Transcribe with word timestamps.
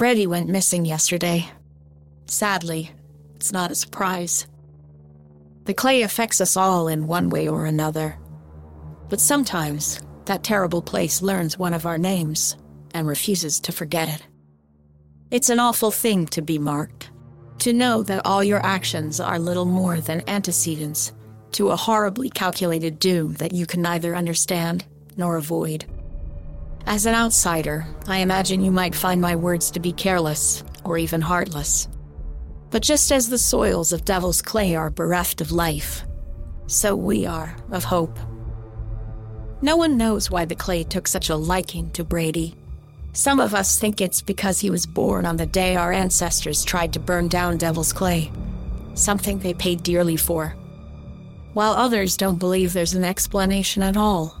Brady 0.00 0.26
went 0.26 0.48
missing 0.48 0.86
yesterday. 0.86 1.46
Sadly, 2.24 2.90
it's 3.34 3.52
not 3.52 3.70
a 3.70 3.74
surprise. 3.74 4.46
The 5.66 5.74
clay 5.74 6.00
affects 6.00 6.40
us 6.40 6.56
all 6.56 6.88
in 6.88 7.06
one 7.06 7.28
way 7.28 7.46
or 7.46 7.66
another. 7.66 8.16
But 9.10 9.20
sometimes, 9.20 10.00
that 10.24 10.42
terrible 10.42 10.80
place 10.80 11.20
learns 11.20 11.58
one 11.58 11.74
of 11.74 11.84
our 11.84 11.98
names 11.98 12.56
and 12.94 13.06
refuses 13.06 13.60
to 13.60 13.72
forget 13.72 14.08
it. 14.08 14.26
It's 15.30 15.50
an 15.50 15.60
awful 15.60 15.90
thing 15.90 16.24
to 16.28 16.40
be 16.40 16.58
marked, 16.58 17.10
to 17.58 17.74
know 17.74 18.02
that 18.04 18.24
all 18.24 18.42
your 18.42 18.64
actions 18.64 19.20
are 19.20 19.38
little 19.38 19.66
more 19.66 20.00
than 20.00 20.26
antecedents 20.26 21.12
to 21.52 21.68
a 21.68 21.76
horribly 21.76 22.30
calculated 22.30 23.00
doom 23.00 23.34
that 23.34 23.52
you 23.52 23.66
can 23.66 23.82
neither 23.82 24.16
understand 24.16 24.86
nor 25.18 25.36
avoid. 25.36 25.84
As 26.86 27.06
an 27.06 27.14
outsider, 27.14 27.86
I 28.08 28.18
imagine 28.18 28.64
you 28.64 28.70
might 28.70 28.94
find 28.94 29.20
my 29.20 29.36
words 29.36 29.70
to 29.72 29.80
be 29.80 29.92
careless 29.92 30.64
or 30.84 30.98
even 30.98 31.20
heartless. 31.20 31.88
But 32.70 32.82
just 32.82 33.12
as 33.12 33.28
the 33.28 33.38
soils 33.38 33.92
of 33.92 34.04
Devil's 34.04 34.42
Clay 34.42 34.74
are 34.74 34.90
bereft 34.90 35.40
of 35.40 35.52
life, 35.52 36.04
so 36.66 36.94
we 36.94 37.26
are 37.26 37.56
of 37.70 37.84
hope. 37.84 38.18
No 39.62 39.76
one 39.76 39.98
knows 39.98 40.30
why 40.30 40.46
the 40.46 40.54
clay 40.54 40.84
took 40.84 41.06
such 41.06 41.28
a 41.28 41.36
liking 41.36 41.90
to 41.90 42.02
Brady. 42.02 42.56
Some 43.12 43.40
of 43.40 43.54
us 43.54 43.78
think 43.78 44.00
it's 44.00 44.22
because 44.22 44.60
he 44.60 44.70
was 44.70 44.86
born 44.86 45.26
on 45.26 45.36
the 45.36 45.46
day 45.46 45.76
our 45.76 45.92
ancestors 45.92 46.64
tried 46.64 46.92
to 46.94 47.00
burn 47.00 47.28
down 47.28 47.58
Devil's 47.58 47.92
Clay, 47.92 48.30
something 48.94 49.38
they 49.38 49.52
paid 49.52 49.82
dearly 49.82 50.16
for. 50.16 50.54
While 51.52 51.72
others 51.72 52.16
don't 52.16 52.38
believe 52.38 52.72
there's 52.72 52.94
an 52.94 53.04
explanation 53.04 53.82
at 53.82 53.96
all. 53.96 54.39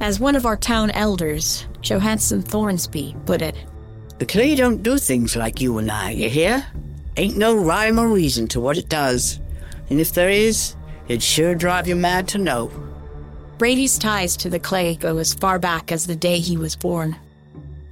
As 0.00 0.20
one 0.20 0.36
of 0.36 0.44
our 0.44 0.58
town 0.58 0.90
elders, 0.90 1.66
Johansson 1.80 2.42
Thornsby, 2.42 3.24
put 3.24 3.40
it, 3.40 3.56
The 4.18 4.26
clay 4.26 4.54
don't 4.54 4.82
do 4.82 4.98
things 4.98 5.36
like 5.36 5.60
you 5.60 5.78
and 5.78 5.90
I, 5.90 6.10
you 6.10 6.28
hear? 6.28 6.66
Ain't 7.16 7.38
no 7.38 7.56
rhyme 7.56 7.98
or 7.98 8.08
reason 8.08 8.46
to 8.48 8.60
what 8.60 8.76
it 8.76 8.90
does. 8.90 9.40
And 9.88 9.98
if 9.98 10.12
there 10.12 10.28
is, 10.28 10.76
it'd 11.08 11.22
sure 11.22 11.54
drive 11.54 11.88
you 11.88 11.96
mad 11.96 12.28
to 12.28 12.38
know. 12.38 12.70
Brady's 13.56 13.98
ties 13.98 14.36
to 14.38 14.50
the 14.50 14.58
clay 14.58 14.96
go 14.96 15.16
as 15.16 15.32
far 15.32 15.58
back 15.58 15.90
as 15.90 16.06
the 16.06 16.16
day 16.16 16.40
he 16.40 16.58
was 16.58 16.76
born. 16.76 17.16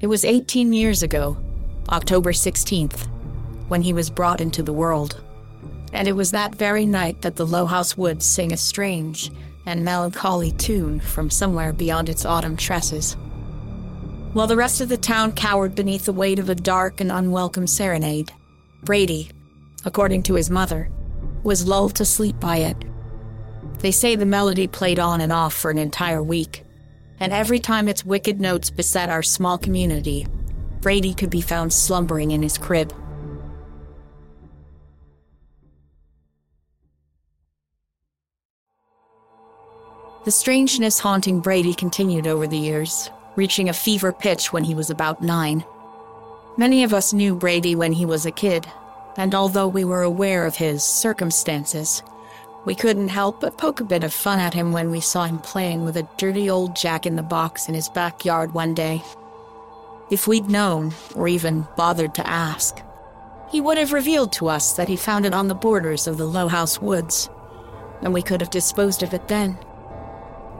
It 0.01 0.07
was 0.09 0.27
18 0.27 0.75
years 0.75 1.03
ago, 1.03 1.39
October 1.89 2.33
16th, 2.33 3.07
when 3.69 3.81
he 3.81 3.95
was 3.95 4.11
brought 4.11 4.43
into 4.43 4.63
the 4.63 4.75
world. 4.75 5.25
And 5.95 6.07
it 6.07 6.13
was 6.13 6.33
that 6.33 6.55
very 6.55 6.85
night 6.85 7.23
that 7.23 7.37
the 7.37 7.47
Low 7.47 7.65
House 7.65 7.97
Woods 7.97 8.27
sing 8.27 8.53
a 8.53 8.59
strange, 8.59 9.31
and 9.67 9.85
melancholy 9.85 10.53
tune 10.53 11.01
from 11.01 11.31
somewhere 11.31 11.73
beyond 11.73 12.09
its 12.09 12.25
autumn 12.25 12.57
tresses. 12.57 13.17
While 14.33 14.47
the 14.47 14.57
rest 14.57 14.81
of 14.81 14.89
the 14.89 14.97
town 14.97 15.33
cowered 15.33 15.75
beneath 15.75 16.07
the 16.07 16.13
weight 16.13 16.39
of 16.39 16.51
a 16.51 16.55
dark 16.55 17.01
and 17.01 17.13
unwelcome 17.13 17.67
serenade, 17.67 18.33
Brady, 18.83 19.31
according 19.85 20.25
to 20.25 20.35
his 20.35 20.51
mother, 20.51 20.91
was 21.43 21.67
lulled 21.67 21.95
to 21.97 22.05
sleep 22.05 22.41
by 22.41 22.57
it. 22.59 22.77
They 23.79 23.93
say 23.93 24.17
the 24.17 24.27
melody 24.27 24.67
played 24.67 24.99
on 24.99 25.21
and 25.21 25.33
off 25.33 25.55
for 25.55 25.71
an 25.71 25.79
entire 25.79 26.23
week, 26.23 26.65
and 27.21 27.33
every 27.33 27.61
time 27.61 27.89
its 27.89 28.05
wicked 28.05 28.41
notes 28.41 28.71
beset 28.71 29.09
our 29.09 29.23
small 29.23 29.57
community, 29.57 30.27
Brady 30.81 31.15
could 31.15 31.31
be 31.31 31.41
found 31.41 31.73
slumbering 31.73 32.33
in 32.33 32.43
his 32.43 32.59
crib. 32.59 32.93
The 40.25 40.31
strangeness 40.31 40.99
haunting 40.99 41.41
Brady 41.41 41.75
continued 41.75 42.27
over 42.27 42.47
the 42.47 42.57
years, 42.57 43.11
reaching 43.37 43.69
a 43.69 43.75
fever 43.75 44.11
pitch 44.11 44.55
when 44.55 44.65
he 44.65 44.75
was 44.75 44.89
about 44.89 45.21
nine. 45.21 45.63
Many 46.57 46.83
of 46.83 46.95
us 46.95 47.13
knew 47.13 47.35
Brady 47.35 47.75
when 47.75 47.93
he 47.93 48.07
was 48.07 48.25
a 48.25 48.31
kid, 48.31 48.67
and 49.19 49.35
although 49.35 49.69
we 49.69 49.85
were 49.85 50.01
aware 50.01 50.47
of 50.47 50.57
his 50.57 50.83
circumstances, 50.83 52.03
we 52.65 52.75
couldn't 52.75 53.09
help 53.09 53.43
but 53.43 53.59
poke 53.59 53.81
a 53.81 53.85
bit 53.85 54.03
of 54.03 54.15
fun 54.15 54.39
at 54.39 54.55
him 54.55 54.73
when 54.73 54.91
we 54.91 54.99
saw 54.99 55.27
him 55.27 55.41
playing 55.41 55.85
with 55.85 55.99
a 55.99 56.09
dirty 56.17 56.49
old 56.49 56.75
jack 56.75 57.05
in 57.05 57.17
the 57.17 57.23
box 57.23 57.69
in 57.69 57.75
his 57.75 57.91
backyard 57.91 58.55
one 58.55 58.73
day. 58.73 59.03
If 60.11 60.27
we'd 60.27 60.49
known, 60.49 60.95
or 61.15 61.29
even 61.29 61.67
bothered 61.77 62.15
to 62.15 62.27
ask, 62.27 62.81
he 63.51 63.61
would 63.61 63.77
have 63.77 63.93
revealed 63.93 64.33
to 64.33 64.49
us 64.49 64.73
that 64.73 64.89
he 64.89 64.97
found 64.97 65.27
it 65.27 65.35
on 65.35 65.49
the 65.49 65.55
borders 65.55 66.07
of 66.07 66.17
the 66.17 66.25
Low 66.25 66.49
House 66.49 66.81
Woods, 66.81 67.29
and 68.01 68.15
we 68.15 68.23
could 68.23 68.41
have 68.41 68.49
disposed 68.49 69.03
of 69.03 69.13
it 69.13 69.29
then. 69.29 69.59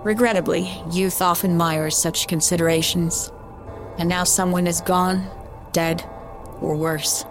Regrettably, 0.05 0.71
youth 0.91 1.23
often 1.23 1.57
mires 1.57 1.97
such 1.97 2.29
considerations, 2.29 3.33
and 3.97 4.07
now 4.07 4.23
someone 4.23 4.67
is 4.67 4.83
gone, 4.83 5.27
dead, 5.73 6.05
or 6.61 6.77
worse. 6.77 7.25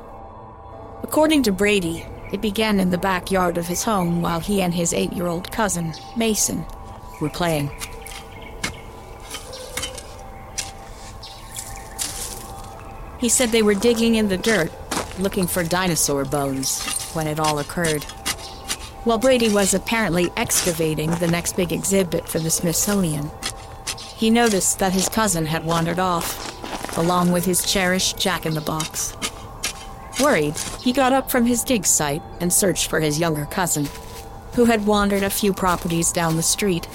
According 1.04 1.44
to 1.44 1.52
Brady, 1.52 2.04
it 2.32 2.42
began 2.42 2.80
in 2.80 2.90
the 2.90 2.98
backyard 2.98 3.60
of 3.60 3.68
his 3.68 3.84
home 3.84 4.24
while 4.24 4.40
he 4.40 4.60
and 4.64 4.74
his 4.74 4.92
eight 4.92 5.14
year 5.14 5.28
old 5.28 5.52
cousin, 5.52 5.94
Mason, 6.18 6.66
were 7.22 7.30
playing. 7.30 7.70
He 13.20 13.30
said 13.30 13.50
they 13.50 13.62
were 13.62 13.76
digging 13.76 14.16
in 14.16 14.30
the 14.30 14.38
dirt, 14.38 14.72
looking 15.20 15.46
for 15.46 15.64
dinosaur 15.64 16.26
bones, 16.26 16.82
when 17.14 17.28
it 17.28 17.40
all 17.40 17.60
occurred. 17.60 18.04
While 19.04 19.18
Brady 19.18 19.50
was 19.50 19.74
apparently 19.74 20.32
excavating 20.38 21.12
the 21.12 21.28
next 21.28 21.58
big 21.58 21.74
exhibit 21.74 22.30
for 22.30 22.40
the 22.40 22.50
Smithsonian, 22.50 23.30
he 24.16 24.30
noticed 24.30 24.80
that 24.80 24.94
his 24.94 25.10
cousin 25.10 25.46
had 25.46 25.66
wandered 25.66 26.00
off, 26.00 26.98
along 26.98 27.34
with 27.34 27.44
his 27.44 27.70
cherished 27.70 28.18
jack 28.18 28.46
in 28.46 28.54
the 28.54 28.62
box. 28.62 29.14
Worried, 30.22 30.58
he 30.80 30.94
got 30.94 31.12
up 31.12 31.30
from 31.30 31.46
his 31.46 31.66
dig 31.66 31.86
site 31.86 32.22
and 32.40 32.54
searched 32.54 32.90
for 32.90 33.02
his 33.02 33.20
younger 33.20 33.46
cousin, 33.46 33.90
who 34.54 34.66
had 34.66 34.86
wandered 34.86 35.24
a 35.24 35.30
few 35.30 35.52
properties 35.52 36.14
down 36.14 36.38
the 36.38 36.42
street. 36.42 36.88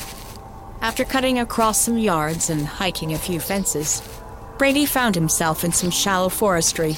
After 0.80 1.04
cutting 1.04 1.38
across 1.38 1.78
some 1.78 1.98
yards 1.98 2.48
and 2.48 2.66
hiking 2.66 3.12
a 3.12 3.18
few 3.18 3.38
fences, 3.38 4.00
Brady 4.56 4.86
found 4.86 5.14
himself 5.14 5.62
in 5.62 5.72
some 5.72 5.90
shallow 5.90 6.30
forestry, 6.30 6.94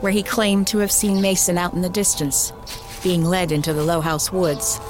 where 0.00 0.12
he 0.12 0.22
claimed 0.22 0.68
to 0.68 0.78
have 0.78 0.92
seen 0.92 1.20
Mason 1.20 1.58
out 1.58 1.72
in 1.72 1.80
the 1.82 1.88
distance, 1.88 2.52
being 3.02 3.24
led 3.24 3.52
into 3.52 3.72
the 3.72 3.82
Low 3.82 4.00
House 4.00 4.32
woods 4.32 4.80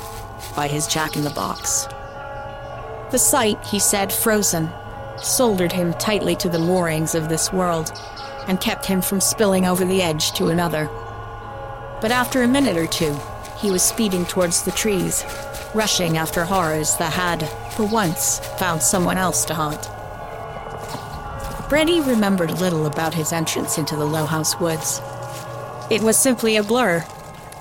by 0.55 0.69
his 0.69 0.87
jack 0.87 1.17
in 1.17 1.25
the 1.25 1.31
box. 1.31 1.87
The 3.11 3.19
sight, 3.19 3.64
he 3.67 3.79
said, 3.79 4.12
frozen, 4.12 4.70
soldered 5.19 5.73
him 5.73 5.93
tightly 5.94 6.35
to 6.37 6.49
the 6.49 6.59
moorings 6.59 7.14
of 7.14 7.29
this 7.29 7.53
world 7.53 7.93
and 8.49 8.61
kept 8.61 8.87
him 8.87 9.03
from 9.03 9.20
spilling 9.20 9.67
over 9.67 9.85
the 9.85 10.03
edge 10.03 10.32
to 10.32 10.49
another. 10.49 10.87
But 12.00 12.11
after 12.11 12.43
a 12.43 12.49
minute 12.49 12.76
or 12.76 12.87
two, 12.87 13.17
he 13.59 13.70
was 13.70 13.82
speeding 13.82 14.26
towards 14.26 14.62
the 14.62 14.73
trees, 14.73 15.25
rushing 15.75 16.17
after 16.17 16.44
horrors 16.44 16.97
that 16.97 17.12
had, 17.12 17.49
for 17.75 17.87
once, 17.87 18.41
found 18.59 18.82
someone 18.82 19.19
else 19.19 19.44
to 19.44 19.55
haunt. 19.55 19.88
Brady 21.69 22.00
remembered 22.00 22.50
little 22.61 22.87
about 22.87 23.14
his 23.14 23.32
entrance 23.32 23.79
into 23.79 23.97
the 23.97 24.05
Low 24.05 24.26
House 24.26 24.59
woods. 24.59 25.00
It 25.91 26.03
was 26.03 26.19
simply 26.19 26.56
a 26.56 26.62
blur, 26.62 27.05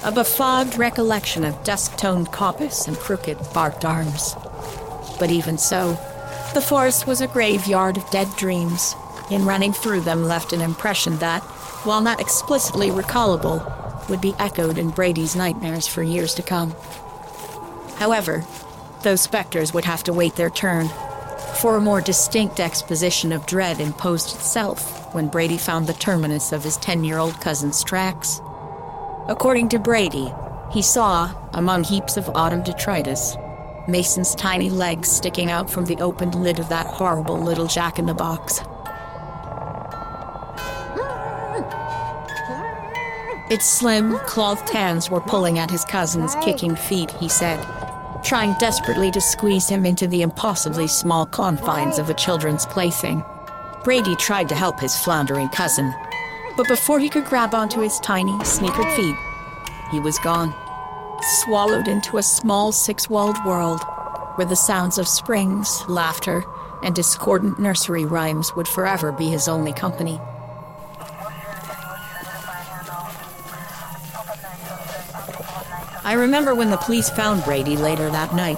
a 0.04 0.12
befogged 0.12 0.80
recollection 0.80 1.44
of 1.44 1.64
dusk 1.64 1.96
toned 1.96 2.32
coppice 2.32 2.88
and 2.88 2.98
crooked, 2.98 3.38
barked 3.54 3.86
arms. 3.86 4.36
But 5.20 5.30
even 5.30 5.60
so, 5.60 5.92
the 6.56 6.62
forest 6.62 7.06
was 7.06 7.22
a 7.22 7.28
graveyard 7.28 7.98
of 7.98 8.10
dead 8.10 8.28
dreams, 8.36 8.96
in 9.30 9.46
running 9.46 9.74
through 9.74 10.02
them 10.02 10.24
left 10.24 10.54
an 10.54 10.62
impression 10.62 11.18
that, 11.20 11.44
while 11.84 12.02
not 12.02 12.20
explicitly 12.20 12.90
recallable, 12.90 14.10
would 14.10 14.22
be 14.22 14.34
echoed 14.40 14.80
in 14.80 14.90
Brady's 14.90 15.36
nightmares 15.36 15.86
for 15.86 16.02
years 16.02 16.34
to 16.34 16.42
come. 16.42 16.76
However, 17.98 18.44
those 19.04 19.22
specters 19.22 19.72
would 19.72 19.86
have 19.86 20.04
to 20.06 20.14
wait 20.14 20.36
their 20.36 20.50
turn, 20.50 20.90
for 21.62 21.76
a 21.76 21.82
more 21.82 22.02
distinct 22.02 22.60
exposition 22.60 23.32
of 23.32 23.46
dread 23.46 23.80
imposed 23.80 24.36
itself 24.36 25.14
when 25.14 25.28
Brady 25.28 25.58
found 25.58 25.86
the 25.86 25.94
terminus 25.94 26.52
of 26.52 26.64
his 26.64 26.78
10 26.78 27.04
year 27.04 27.20
old 27.20 27.40
cousin's 27.40 27.84
tracks. 27.84 28.42
According 29.28 29.70
to 29.70 29.80
Brady, 29.80 30.34
he 30.72 30.82
saw, 30.82 31.32
among 31.54 31.84
heaps 31.84 32.18
of 32.18 32.30
autumn 32.30 32.64
detritus, 32.64 33.38
Mason's 33.88 34.36
tiny 34.36 34.70
legs 34.70 35.10
sticking 35.10 35.52
out 35.52 35.70
from 35.70 35.86
the 35.86 35.98
opened 35.98 36.36
lid 36.36 36.60
of 36.60 36.70
that 36.70 36.88
horrible 36.88 37.40
little 37.40 37.68
jack 37.68 38.00
in 38.00 38.06
the 38.06 38.14
box. 38.14 38.62
Its 43.52 43.66
slim, 43.66 44.18
clothed 44.20 44.70
hands 44.70 45.10
were 45.10 45.20
pulling 45.20 45.60
at 45.60 45.70
his 45.70 45.84
cousin's 45.84 46.36
kicking 46.36 46.76
feet, 46.76 47.12
he 47.12 47.28
said, 47.28 47.60
trying 48.24 48.56
desperately 48.60 49.12
to 49.12 49.20
squeeze 49.20 49.68
him 49.68 49.86
into 49.86 50.08
the 50.08 50.22
impossibly 50.22 50.88
small 50.88 51.26
confines 51.26 52.00
of 52.00 52.10
a 52.10 52.14
children's 52.14 52.66
plaything. 52.66 53.24
Brady 53.84 54.16
tried 54.16 54.48
to 54.50 54.56
help 54.56 54.80
his 54.80 54.96
floundering 54.96 55.50
cousin, 55.50 55.94
but 56.56 56.68
before 56.68 57.00
he 57.00 57.10
could 57.10 57.26
grab 57.26 57.54
onto 57.54 57.82
his 57.82 58.00
tiny, 58.00 58.34
sneakered 58.40 58.96
feet, 58.96 59.16
he 59.92 60.00
was 60.00 60.18
gone, 60.20 60.54
swallowed 61.44 61.88
into 61.88 62.18
a 62.18 62.24
small 62.24 62.72
six 62.72 63.10
walled 63.10 63.38
world 63.46 63.82
where 64.36 64.48
the 64.48 64.56
sounds 64.56 64.98
of 64.98 65.08
springs, 65.08 65.84
laughter, 65.88 66.44
and 66.84 66.96
discordant 66.96 67.60
nursery 67.60 68.06
rhymes 68.06 68.56
would 68.56 68.68
forever 68.68 69.12
be 69.12 69.28
his 69.28 69.48
only 69.48 69.74
company. 69.74 70.20
I 76.04 76.14
remember 76.14 76.56
when 76.56 76.72
the 76.72 76.78
police 76.78 77.10
found 77.10 77.44
Brady 77.44 77.78
later 77.78 78.10
that 78.10 78.34
night. 78.34 78.58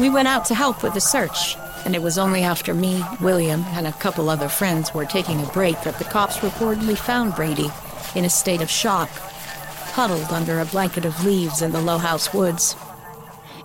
We 0.00 0.08
went 0.08 0.28
out 0.28 0.46
to 0.46 0.54
help 0.54 0.82
with 0.82 0.94
the 0.94 1.00
search, 1.00 1.56
and 1.84 1.94
it 1.94 2.02
was 2.02 2.18
only 2.18 2.42
after 2.42 2.72
me, 2.72 3.02
William, 3.20 3.64
and 3.68 3.86
a 3.86 3.92
couple 3.92 4.30
other 4.30 4.48
friends 4.48 4.94
were 4.94 5.04
taking 5.04 5.40
a 5.40 5.46
break 5.48 5.80
that 5.82 5.98
the 5.98 6.04
cops 6.04 6.38
reportedly 6.38 6.96
found 6.96 7.34
Brady 7.34 7.70
in 8.14 8.24
a 8.24 8.30
state 8.30 8.62
of 8.62 8.70
shock, 8.70 9.10
huddled 9.10 10.32
under 10.32 10.60
a 10.60 10.64
blanket 10.66 11.04
of 11.04 11.24
leaves 11.24 11.62
in 11.62 11.72
the 11.72 11.80
Low 11.80 11.98
House 11.98 12.32
woods. 12.32 12.76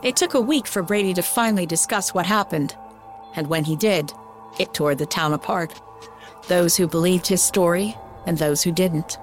It 0.03 0.15
took 0.15 0.33
a 0.33 0.41
week 0.41 0.67
for 0.67 0.81
Brady 0.81 1.13
to 1.13 1.21
finally 1.21 1.65
discuss 1.65 2.13
what 2.13 2.25
happened, 2.25 2.75
and 3.35 3.47
when 3.47 3.63
he 3.63 3.75
did, 3.75 4.13
it 4.59 4.73
tore 4.73 4.95
the 4.95 5.05
town 5.05 5.33
apart. 5.33 5.79
Those 6.47 6.75
who 6.75 6.87
believed 6.87 7.27
his 7.27 7.41
story 7.41 7.95
and 8.25 8.37
those 8.37 8.63
who 8.63 8.71
didn't. 8.71 9.17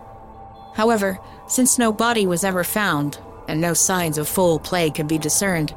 However, 0.74 1.18
since 1.48 1.78
no 1.78 1.92
body 1.92 2.26
was 2.26 2.44
ever 2.44 2.64
found, 2.64 3.18
and 3.48 3.60
no 3.60 3.74
signs 3.74 4.18
of 4.18 4.28
foul 4.28 4.58
play 4.58 4.90
could 4.90 5.08
be 5.08 5.18
discerned, 5.18 5.74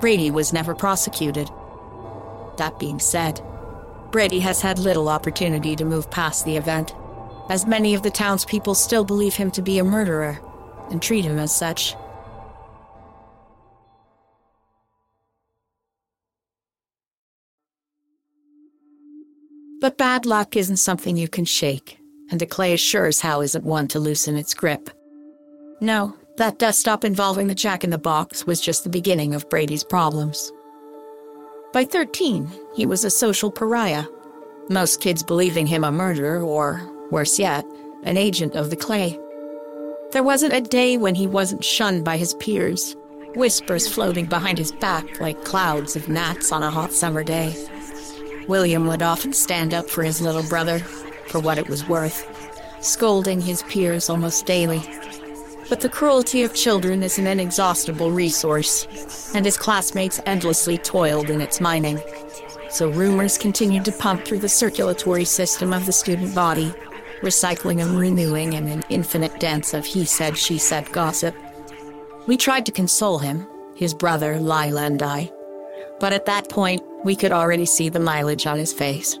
Brady 0.00 0.30
was 0.30 0.52
never 0.52 0.74
prosecuted. 0.74 1.50
That 2.56 2.78
being 2.78 2.98
said, 2.98 3.40
Brady 4.10 4.40
has 4.40 4.60
had 4.60 4.78
little 4.78 5.08
opportunity 5.08 5.74
to 5.76 5.84
move 5.84 6.10
past 6.10 6.44
the 6.44 6.56
event, 6.56 6.94
as 7.48 7.66
many 7.66 7.94
of 7.94 8.02
the 8.02 8.10
townspeople 8.10 8.74
still 8.74 9.04
believe 9.04 9.34
him 9.34 9.50
to 9.52 9.62
be 9.62 9.78
a 9.78 9.84
murderer 9.84 10.38
and 10.90 11.00
treat 11.00 11.24
him 11.24 11.38
as 11.38 11.54
such. 11.54 11.96
But 19.80 19.98
bad 19.98 20.26
luck 20.26 20.54
isn't 20.56 20.76
something 20.76 21.16
you 21.16 21.26
can 21.26 21.44
shake, 21.44 21.98
and 22.30 22.40
a 22.40 22.46
clay 22.46 22.76
sure 22.76 23.06
as 23.06 23.20
how 23.20 23.40
isn't 23.40 23.64
one 23.64 23.88
to 23.88 23.98
loosen 23.98 24.36
its 24.36 24.54
grip. 24.54 24.90
No, 25.80 26.14
that 26.36 26.60
dust 26.60 26.86
up 26.86 27.04
involving 27.04 27.48
the 27.48 27.54
jack 27.54 27.82
in 27.82 27.90
the 27.90 27.98
box 27.98 28.46
was 28.46 28.60
just 28.60 28.84
the 28.84 28.90
beginning 28.90 29.34
of 29.34 29.50
Brady's 29.50 29.82
problems. 29.82 30.52
By 31.72 31.86
13, 31.86 32.50
he 32.74 32.84
was 32.84 33.02
a 33.02 33.10
social 33.10 33.50
pariah, 33.50 34.04
most 34.68 35.00
kids 35.00 35.22
believing 35.22 35.66
him 35.66 35.84
a 35.84 35.90
murderer 35.90 36.42
or, 36.42 36.82
worse 37.10 37.38
yet, 37.38 37.64
an 38.02 38.18
agent 38.18 38.54
of 38.54 38.68
the 38.68 38.76
clay. 38.76 39.18
There 40.10 40.22
wasn't 40.22 40.52
a 40.52 40.60
day 40.60 40.98
when 40.98 41.14
he 41.14 41.26
wasn't 41.26 41.64
shunned 41.64 42.04
by 42.04 42.18
his 42.18 42.34
peers, 42.34 42.94
whispers 43.36 43.88
floating 43.88 44.26
behind 44.26 44.58
his 44.58 44.70
back 44.70 45.18
like 45.18 45.44
clouds 45.44 45.96
of 45.96 46.10
gnats 46.10 46.52
on 46.52 46.62
a 46.62 46.70
hot 46.70 46.92
summer 46.92 47.24
day. 47.24 47.56
William 48.48 48.86
would 48.86 49.00
often 49.00 49.32
stand 49.32 49.72
up 49.72 49.88
for 49.88 50.02
his 50.02 50.20
little 50.20 50.42
brother, 50.42 50.78
for 51.28 51.40
what 51.40 51.56
it 51.56 51.70
was 51.70 51.88
worth, 51.88 52.28
scolding 52.84 53.40
his 53.40 53.62
peers 53.62 54.10
almost 54.10 54.44
daily. 54.44 54.82
But 55.72 55.80
the 55.80 55.88
cruelty 55.88 56.42
of 56.42 56.52
children 56.52 57.02
is 57.02 57.18
an 57.18 57.26
inexhaustible 57.26 58.10
resource, 58.10 58.86
and 59.34 59.46
his 59.46 59.56
classmates 59.56 60.20
endlessly 60.26 60.76
toiled 60.76 61.30
in 61.30 61.40
its 61.40 61.62
mining. 61.62 61.98
So 62.68 62.90
rumors 62.90 63.38
continued 63.38 63.86
to 63.86 63.92
pump 63.92 64.26
through 64.26 64.40
the 64.40 64.50
circulatory 64.50 65.24
system 65.24 65.72
of 65.72 65.86
the 65.86 65.92
student 65.92 66.34
body, 66.34 66.74
recycling 67.22 67.82
and 67.82 67.98
renewing 67.98 68.52
in 68.52 68.68
an 68.68 68.84
infinite 68.90 69.40
dance 69.40 69.72
of 69.72 69.86
he 69.86 70.04
said, 70.04 70.36
she 70.36 70.58
said 70.58 70.92
gossip. 70.92 71.34
We 72.26 72.36
tried 72.36 72.66
to 72.66 72.72
console 72.72 73.20
him, 73.20 73.48
his 73.74 73.94
brother, 73.94 74.38
Lila, 74.38 74.82
and 74.82 75.02
I. 75.02 75.32
But 76.00 76.12
at 76.12 76.26
that 76.26 76.50
point, 76.50 76.82
we 77.02 77.16
could 77.16 77.32
already 77.32 77.64
see 77.64 77.88
the 77.88 77.98
mileage 77.98 78.46
on 78.46 78.58
his 78.58 78.74
face. 78.74 79.18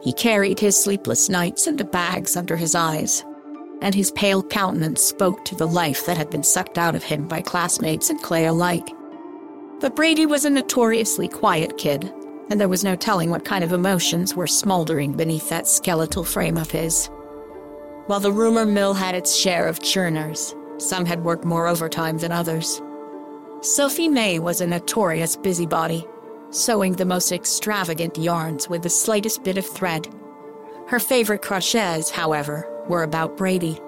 He 0.00 0.14
carried 0.14 0.60
his 0.60 0.82
sleepless 0.82 1.28
nights 1.28 1.66
into 1.66 1.84
bags 1.84 2.38
under 2.38 2.56
his 2.56 2.74
eyes, 2.74 3.22
and 3.80 3.94
his 3.94 4.10
pale 4.12 4.42
countenance 4.42 5.02
spoke 5.02 5.44
to 5.44 5.54
the 5.54 5.66
life 5.66 6.06
that 6.06 6.16
had 6.16 6.30
been 6.30 6.44
sucked 6.44 6.78
out 6.78 6.94
of 6.94 7.02
him 7.02 7.26
by 7.26 7.40
classmates 7.40 8.10
and 8.10 8.22
Clay 8.22 8.46
alike. 8.46 8.88
But 9.80 9.96
Brady 9.96 10.26
was 10.26 10.44
a 10.44 10.50
notoriously 10.50 11.28
quiet 11.28 11.78
kid, 11.78 12.12
and 12.50 12.60
there 12.60 12.68
was 12.68 12.84
no 12.84 12.96
telling 12.96 13.30
what 13.30 13.44
kind 13.44 13.64
of 13.64 13.72
emotions 13.72 14.34
were 14.34 14.46
smoldering 14.46 15.12
beneath 15.12 15.48
that 15.48 15.66
skeletal 15.66 16.24
frame 16.24 16.56
of 16.56 16.70
his. 16.70 17.08
While 18.06 18.20
the 18.20 18.32
rumor 18.32 18.66
mill 18.66 18.92
had 18.92 19.14
its 19.14 19.34
share 19.34 19.66
of 19.66 19.82
churners, 19.82 20.54
some 20.78 21.06
had 21.06 21.24
worked 21.24 21.44
more 21.44 21.66
overtime 21.68 22.18
than 22.18 22.32
others. 22.32 22.82
Sophie 23.62 24.08
May 24.08 24.38
was 24.38 24.60
a 24.60 24.66
notorious 24.66 25.36
busybody, 25.36 26.06
sewing 26.50 26.94
the 26.94 27.04
most 27.04 27.30
extravagant 27.30 28.18
yarns 28.18 28.68
with 28.68 28.82
the 28.82 28.90
slightest 28.90 29.44
bit 29.44 29.58
of 29.58 29.66
thread. 29.66 30.08
Her 30.88 30.98
favorite 30.98 31.42
crochets, 31.42 32.10
however, 32.10 32.66
were 32.88 33.02
about 33.02 33.36
Brady, 33.36 33.80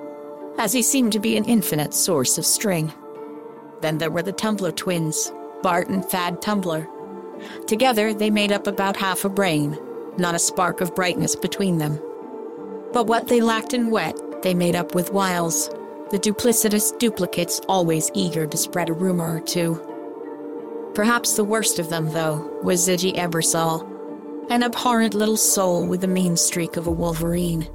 as 0.59 0.73
he 0.73 0.83
seemed 0.83 1.13
to 1.13 1.21
be 1.21 1.37
an 1.37 1.45
infinite 1.45 1.95
source 1.95 2.39
of 2.39 2.47
string. 2.47 2.93
Then 3.81 3.99
there 3.99 4.11
were 4.11 4.23
the 4.23 4.33
Tumbler 4.33 4.73
twins, 4.73 5.33
Bart 5.63 5.89
and 5.89 6.05
Thad 6.05 6.41
Tumbler. 6.41 6.89
Together, 7.67 8.15
they 8.15 8.31
made 8.31 8.53
up 8.53 8.67
about 8.67 8.97
half 8.97 9.25
a 9.25 9.29
brain, 9.29 9.79
not 10.19 10.35
a 10.35 10.39
spark 10.39 10.81
of 10.81 10.95
brightness 10.95 11.35
between 11.35 11.79
them. 11.79 12.01
But 12.93 13.07
what 13.07 13.29
they 13.29 13.41
lacked 13.41 13.75
in 13.75 13.91
wet, 13.91 14.19
they 14.43 14.55
made 14.55 14.77
up 14.77 14.95
with 14.95 15.13
wiles, 15.13 15.69
the 16.11 16.19
duplicitous 16.19 16.97
duplicates 16.99 17.61
always 17.69 18.11
eager 18.15 18.47
to 18.47 18.57
spread 18.57 18.91
a 18.91 18.93
rumor 18.93 19.37
or 19.37 19.41
two. 19.41 19.81
Perhaps 20.95 21.37
the 21.37 21.45
worst 21.45 21.79
of 21.79 21.89
them, 21.89 22.11
though, 22.11 22.61
was 22.63 22.87
Ziggy 22.87 23.17
Ebersol, 23.17 23.89
an 24.51 24.63
abhorrent 24.63 25.15
little 25.15 25.39
soul 25.39 25.87
with 25.87 26.03
the 26.03 26.07
mean 26.07 26.37
streak 26.37 26.77
of 26.77 26.87
a 26.87 26.91
wolverine. 26.91 27.67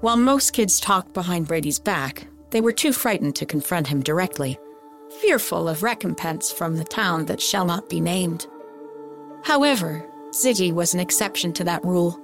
While 0.00 0.16
most 0.16 0.52
kids 0.52 0.78
talked 0.78 1.12
behind 1.12 1.48
Brady's 1.48 1.80
back, 1.80 2.28
they 2.50 2.60
were 2.60 2.72
too 2.72 2.92
frightened 2.92 3.34
to 3.36 3.46
confront 3.46 3.88
him 3.88 4.00
directly, 4.00 4.56
fearful 5.20 5.68
of 5.68 5.82
recompense 5.82 6.52
from 6.52 6.76
the 6.76 6.84
town 6.84 7.26
that 7.26 7.40
shall 7.42 7.64
not 7.64 7.90
be 7.90 8.00
named. 8.00 8.46
However, 9.42 10.06
Ziggy 10.30 10.72
was 10.72 10.94
an 10.94 11.00
exception 11.00 11.52
to 11.54 11.64
that 11.64 11.84
rule, 11.84 12.16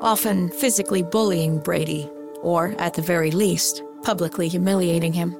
often 0.00 0.50
physically 0.50 1.02
bullying 1.02 1.58
Brady, 1.58 2.08
or, 2.42 2.76
at 2.78 2.94
the 2.94 3.02
very 3.02 3.32
least, 3.32 3.82
publicly 4.02 4.46
humiliating 4.46 5.12
him. 5.12 5.36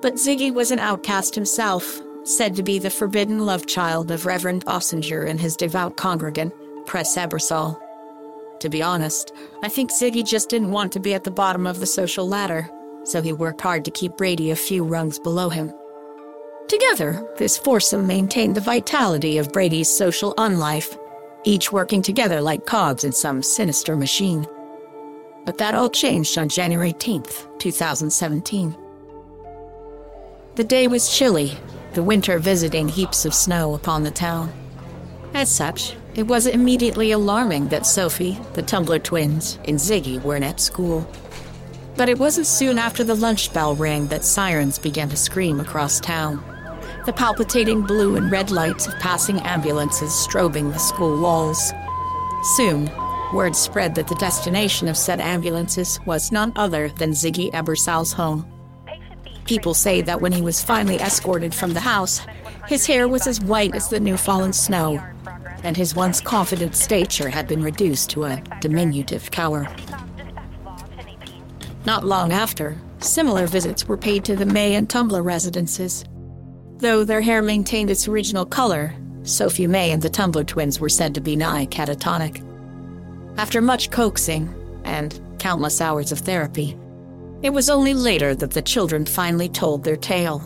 But 0.00 0.14
Ziggy 0.14 0.54
was 0.54 0.70
an 0.70 0.78
outcast 0.78 1.34
himself, 1.34 2.00
said 2.22 2.56
to 2.56 2.62
be 2.62 2.78
the 2.78 2.88
forbidden 2.88 3.44
love 3.44 3.66
child 3.66 4.10
of 4.10 4.24
Reverend 4.24 4.64
Ossinger 4.64 5.28
and 5.28 5.38
his 5.38 5.54
devout 5.54 5.98
congregant, 5.98 6.54
Press 6.86 7.14
Ebersol. 7.14 7.78
To 8.64 8.70
be 8.70 8.82
honest, 8.82 9.34
I 9.62 9.68
think 9.68 9.92
Ziggy 9.92 10.24
just 10.24 10.48
didn't 10.48 10.70
want 10.70 10.90
to 10.92 10.98
be 10.98 11.12
at 11.12 11.22
the 11.22 11.30
bottom 11.30 11.66
of 11.66 11.80
the 11.80 11.86
social 11.86 12.26
ladder, 12.26 12.70
so 13.02 13.20
he 13.20 13.34
worked 13.34 13.60
hard 13.60 13.84
to 13.84 13.90
keep 13.90 14.16
Brady 14.16 14.52
a 14.52 14.56
few 14.56 14.84
rungs 14.84 15.18
below 15.18 15.50
him. 15.50 15.70
Together, 16.66 17.28
this 17.36 17.58
foursome 17.58 18.06
maintained 18.06 18.54
the 18.54 18.62
vitality 18.62 19.36
of 19.36 19.52
Brady's 19.52 19.90
social 19.90 20.32
unlife, 20.38 20.98
each 21.44 21.72
working 21.72 22.00
together 22.00 22.40
like 22.40 22.64
cogs 22.64 23.04
in 23.04 23.12
some 23.12 23.42
sinister 23.42 23.96
machine. 23.96 24.46
But 25.44 25.58
that 25.58 25.74
all 25.74 25.90
changed 25.90 26.38
on 26.38 26.48
January 26.48 26.94
18th, 26.94 27.46
2017. 27.58 28.74
The 30.54 30.64
day 30.64 30.88
was 30.88 31.14
chilly, 31.14 31.52
the 31.92 32.02
winter 32.02 32.38
visiting 32.38 32.88
heaps 32.88 33.26
of 33.26 33.34
snow 33.34 33.74
upon 33.74 34.04
the 34.04 34.10
town. 34.10 34.50
As 35.34 35.54
such, 35.54 35.96
it 36.16 36.28
was 36.28 36.46
immediately 36.46 37.10
alarming 37.10 37.68
that 37.68 37.86
Sophie, 37.86 38.38
the 38.52 38.62
Tumbler 38.62 39.00
twins, 39.00 39.58
and 39.66 39.78
Ziggy 39.78 40.22
weren't 40.22 40.44
at 40.44 40.60
school. 40.60 41.06
But 41.96 42.08
it 42.08 42.18
wasn't 42.18 42.46
soon 42.46 42.78
after 42.78 43.02
the 43.02 43.16
lunch 43.16 43.52
bell 43.52 43.74
rang 43.74 44.06
that 44.08 44.24
sirens 44.24 44.78
began 44.78 45.08
to 45.08 45.16
scream 45.16 45.58
across 45.58 46.00
town. 46.00 46.42
The 47.06 47.12
palpitating 47.12 47.82
blue 47.82 48.16
and 48.16 48.30
red 48.30 48.50
lights 48.50 48.86
of 48.86 48.94
passing 49.00 49.40
ambulances 49.40 50.10
strobing 50.10 50.72
the 50.72 50.78
school 50.78 51.20
walls. 51.20 51.72
Soon, 52.56 52.90
word 53.32 53.56
spread 53.56 53.96
that 53.96 54.08
the 54.08 54.14
destination 54.14 54.86
of 54.86 54.96
said 54.96 55.20
ambulances 55.20 55.98
was 56.06 56.30
none 56.30 56.52
other 56.54 56.90
than 56.90 57.10
Ziggy 57.10 57.50
Ebersol's 57.52 58.12
home. 58.12 58.46
People 59.46 59.74
say 59.74 60.00
that 60.02 60.20
when 60.20 60.32
he 60.32 60.42
was 60.42 60.62
finally 60.62 60.96
escorted 60.96 61.54
from 61.54 61.74
the 61.74 61.80
house, 61.80 62.22
his 62.66 62.86
hair 62.86 63.08
was 63.08 63.26
as 63.26 63.40
white 63.40 63.74
as 63.74 63.88
the 63.88 64.00
new 64.00 64.16
fallen 64.16 64.52
snow, 64.52 65.02
and 65.64 65.76
his 65.76 65.96
once 65.96 66.20
confident 66.20 66.76
stature 66.76 67.28
had 67.28 67.48
been 67.48 67.62
reduced 67.62 68.10
to 68.10 68.24
a 68.24 68.42
diminutive 68.60 69.30
cower. 69.30 69.66
Not 71.86 72.04
long 72.04 72.32
after, 72.32 72.78
similar 73.00 73.46
visits 73.46 73.88
were 73.88 73.96
paid 73.96 74.24
to 74.26 74.36
the 74.36 74.46
May 74.46 74.74
and 74.74 74.88
Tumbler 74.88 75.22
residences. 75.22 76.04
Though 76.78 77.02
their 77.02 77.20
hair 77.20 77.42
maintained 77.42 77.90
its 77.90 78.06
original 78.06 78.46
color, 78.46 78.94
Sophie 79.22 79.66
May 79.66 79.90
and 79.90 80.02
the 80.02 80.10
Tumbler 80.10 80.44
twins 80.44 80.80
were 80.80 80.88
said 80.88 81.14
to 81.14 81.20
be 81.20 81.34
nigh 81.34 81.66
catatonic. 81.66 82.42
After 83.38 83.60
much 83.60 83.90
coaxing 83.90 84.54
and 84.84 85.18
countless 85.38 85.80
hours 85.80 86.12
of 86.12 86.20
therapy, 86.20 86.76
it 87.42 87.50
was 87.50 87.68
only 87.68 87.94
later 87.94 88.34
that 88.34 88.52
the 88.52 88.62
children 88.62 89.04
finally 89.04 89.48
told 89.48 89.82
their 89.84 89.96
tale. 89.96 90.42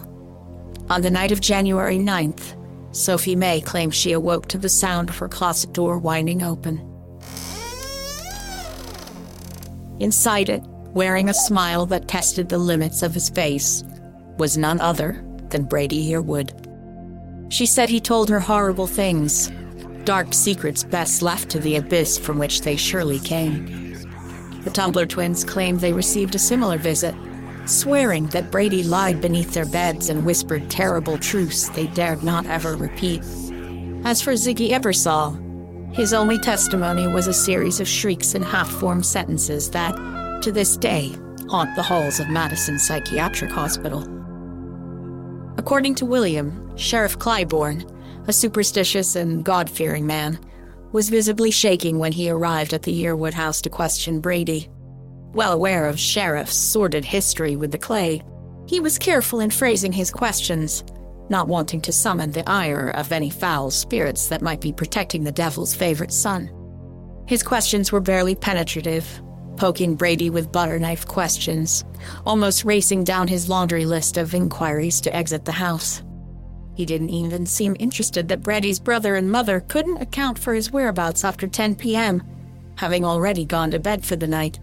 On 0.90 1.02
the 1.02 1.10
night 1.10 1.32
of 1.32 1.40
January 1.40 1.98
9th, 1.98 2.56
Sophie 2.92 3.37
May 3.37 3.61
claimed 3.61 3.95
she 3.95 4.12
awoke 4.12 4.49
to 4.49 4.59
the 4.59 4.68
sound 4.68 5.09
of 5.09 5.18
her 5.18 5.28
closet 5.28 5.73
door 5.73 5.99
winding 5.99 6.42
open. 6.42 6.85
Inside 10.00 10.49
it, 10.49 10.62
wearing 10.95 11.28
a 11.28 11.35
smile 11.35 11.87
that 11.87 12.09
tested 12.09 12.49
the 12.49 12.59
limits 12.59 13.02
of 13.02 13.14
his 13.14 13.28
face, 13.28 13.85
was 14.38 14.57
none 14.57 14.80
other 14.80 15.25
than 15.50 15.64
Brady 15.64 16.02
Yearwood. 16.09 16.52
She 17.52 17.66
said 17.66 17.88
he 17.88 18.00
told 18.00 18.28
her 18.28 18.40
horrible 18.40 18.87
things, 18.87 19.50
dark 20.04 20.33
secrets 20.33 20.85
best 20.85 21.23
left 21.23 21.50
to 21.50 21.59
the 21.59 21.76
abyss 21.76 22.16
from 22.16 22.38
which 22.38 22.62
they 22.62 22.76
surely 22.76 23.18
came. 23.18 23.95
The 24.64 24.71
Tumbler 24.71 25.07
twins 25.07 25.45
claimed 25.45 25.80
they 25.80 25.92
received 25.92 26.35
a 26.35 26.38
similar 26.38 26.78
visit, 26.78 27.14
swearing 27.68 28.26
that 28.28 28.50
Brady 28.50 28.82
lied 28.82 29.20
beneath 29.20 29.52
their 29.52 29.66
beds 29.66 30.08
and 30.08 30.25
whispered 30.25 30.70
terrible 30.70 31.18
truths 31.18 31.68
they 31.68 31.87
dared 31.88 32.22
not 32.22 32.46
ever 32.46 32.76
repeat. 32.76 33.20
As 34.04 34.22
for 34.22 34.32
Ziggy 34.32 34.70
Ebersol, 34.70 35.44
his 35.94 36.12
only 36.12 36.38
testimony 36.38 37.06
was 37.06 37.26
a 37.26 37.32
series 37.32 37.80
of 37.80 37.88
shrieks 37.88 38.34
and 38.34 38.44
half 38.44 38.70
formed 38.70 39.06
sentences 39.06 39.70
that, 39.70 39.94
to 40.42 40.52
this 40.52 40.76
day, 40.76 41.14
haunt 41.48 41.75
the 41.76 41.82
halls 41.82 42.20
of 42.20 42.28
Madison 42.28 42.78
Psychiatric 42.78 43.50
Hospital. 43.50 44.02
According 45.56 45.96
to 45.96 46.06
William, 46.06 46.76
Sheriff 46.76 47.18
Clybourne, 47.18 47.84
a 48.28 48.32
superstitious 48.32 49.16
and 49.16 49.44
God 49.44 49.68
fearing 49.68 50.06
man, 50.06 50.38
was 50.92 51.08
visibly 51.08 51.50
shaking 51.50 51.98
when 51.98 52.12
he 52.12 52.30
arrived 52.30 52.72
at 52.72 52.82
the 52.82 53.02
Yearwood 53.02 53.34
house 53.34 53.60
to 53.62 53.70
question 53.70 54.20
Brady. 54.20 54.68
Well 55.38 55.52
aware 55.52 55.87
of 55.87 56.00
Sheriff's 56.00 56.57
sordid 56.57 57.04
history 57.04 57.54
with 57.54 57.71
the 57.71 57.78
clay, 57.78 58.23
he 58.66 58.80
was 58.80 58.99
careful 58.99 59.38
in 59.38 59.50
phrasing 59.50 59.92
his 59.92 60.11
questions, 60.11 60.83
not 61.28 61.47
wanting 61.47 61.80
to 61.83 61.92
summon 61.92 62.33
the 62.33 62.42
ire 62.50 62.88
of 62.88 63.12
any 63.12 63.30
foul 63.30 63.71
spirits 63.71 64.26
that 64.30 64.42
might 64.42 64.61
be 64.61 64.73
protecting 64.73 65.23
the 65.23 65.30
devil's 65.30 65.76
favorite 65.76 66.11
son. 66.11 66.50
His 67.28 67.45
questions 67.45 67.92
were 67.92 68.00
barely 68.00 68.35
penetrative, 68.35 69.07
poking 69.57 69.95
Brady 69.95 70.28
with 70.28 70.50
butter 70.50 70.76
knife 70.76 71.07
questions, 71.07 71.85
almost 72.26 72.64
racing 72.64 73.04
down 73.04 73.28
his 73.28 73.49
laundry 73.49 73.85
list 73.85 74.16
of 74.16 74.35
inquiries 74.35 75.00
to 75.02 75.14
exit 75.14 75.45
the 75.45 75.52
house. 75.52 76.02
He 76.75 76.85
didn't 76.85 77.11
even 77.11 77.47
seem 77.47 77.76
interested 77.78 78.26
that 78.26 78.42
Brady's 78.42 78.80
brother 78.80 79.14
and 79.14 79.30
mother 79.30 79.61
couldn't 79.61 80.02
account 80.02 80.37
for 80.37 80.52
his 80.52 80.73
whereabouts 80.73 81.23
after 81.23 81.47
10 81.47 81.76
p.m., 81.76 82.25
having 82.76 83.04
already 83.04 83.45
gone 83.45 83.71
to 83.71 83.78
bed 83.78 84.04
for 84.04 84.16
the 84.16 84.26
night. 84.26 84.59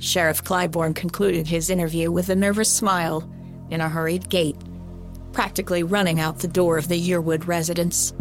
Sheriff 0.00 0.44
Clybourne 0.44 0.94
concluded 0.94 1.46
his 1.46 1.70
interview 1.70 2.10
with 2.10 2.28
a 2.28 2.36
nervous 2.36 2.70
smile 2.70 3.28
in 3.70 3.80
a 3.80 3.88
hurried 3.88 4.28
gait. 4.28 4.56
practically 5.32 5.84
running 5.84 6.18
out 6.18 6.40
the 6.40 6.48
door 6.48 6.78
of 6.78 6.88
the 6.88 7.00
Yearwood 7.00 7.46
residence. 7.46 8.12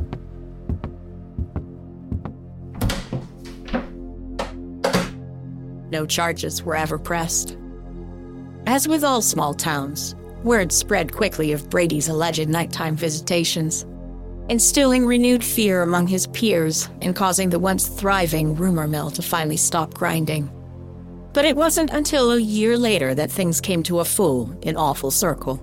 No 5.90 6.06
charges 6.06 6.62
were 6.64 6.76
ever 6.76 7.00
pressed. 7.00 7.58
As 8.68 8.88
with 8.88 9.04
all 9.04 9.22
small 9.22 9.54
towns, 9.54 10.16
word 10.44 10.72
spread 10.72 11.14
quickly 11.14 11.54
of 11.54 11.70
Brady's 11.70 12.10
alleged 12.10 12.50
nighttime 12.50 12.96
visitations, 12.96 13.86
instilling 14.50 15.06
renewed 15.06 15.44
fear 15.44 15.82
among 15.82 16.08
his 16.08 16.28
peers 16.28 16.90
and 17.02 17.16
causing 17.16 17.50
the 17.50 17.58
once 17.58 17.88
thriving 17.88 18.54
rumor 18.54 18.88
mill 18.88 19.10
to 19.10 19.22
finally 19.22 19.58
stop 19.58 19.94
grinding. 19.94 20.52
But 21.38 21.46
it 21.46 21.56
wasn't 21.56 21.92
until 21.92 22.32
a 22.32 22.40
year 22.40 22.76
later 22.76 23.14
that 23.14 23.30
things 23.30 23.62
came 23.62 23.84
to 23.84 24.00
a 24.00 24.06
full 24.06 24.58
and 24.64 24.76
awful 24.76 25.12
circle. 25.12 25.62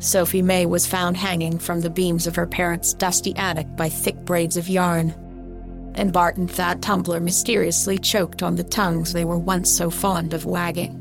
Sophie 0.00 0.42
May 0.42 0.66
was 0.66 0.88
found 0.88 1.16
hanging 1.16 1.60
from 1.60 1.80
the 1.80 1.88
beams 1.88 2.26
of 2.26 2.34
her 2.34 2.48
parents' 2.48 2.94
dusty 2.94 3.32
attic 3.36 3.76
by 3.76 3.88
thick 3.88 4.16
braids 4.24 4.56
of 4.56 4.68
yarn. 4.68 5.10
And 5.94 6.12
Bart 6.12 6.36
and 6.36 6.50
Thad 6.50 6.82
Tumbler 6.82 7.20
mysteriously 7.20 7.96
choked 7.96 8.42
on 8.42 8.56
the 8.56 8.64
tongues 8.64 9.12
they 9.12 9.24
were 9.24 9.38
once 9.38 9.70
so 9.70 9.88
fond 9.88 10.34
of 10.34 10.46
wagging. 10.46 10.96